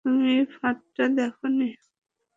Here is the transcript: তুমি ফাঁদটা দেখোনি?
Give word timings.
তুমি 0.05 0.31
ফাঁদটা 0.55 1.03
দেখোনি? 1.17 1.69